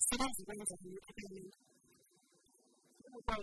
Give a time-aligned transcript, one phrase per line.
[0.00, 1.48] so that's one thing.
[3.28, 3.34] I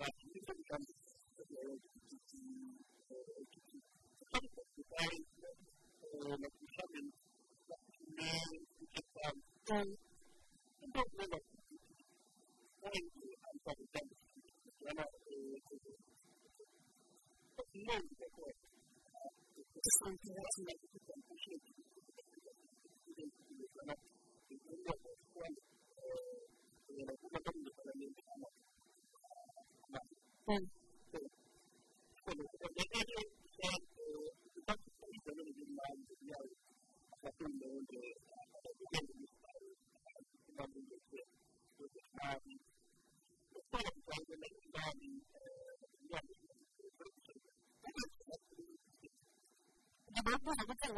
[0.00, 0.23] Bye-bye.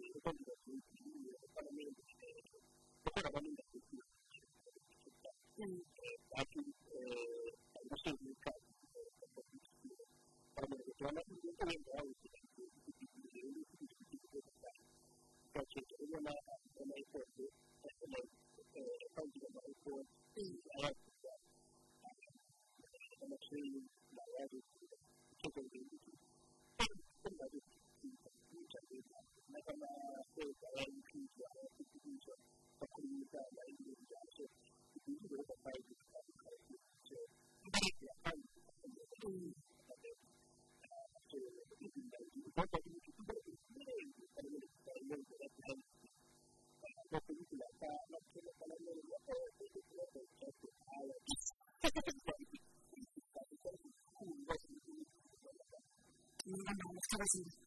[57.21, 57.61] 探すんです。